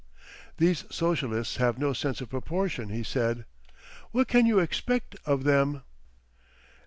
[0.57, 3.45] "These socialists have no sense of proportion," he said.
[4.09, 5.83] "What can you expect of them?"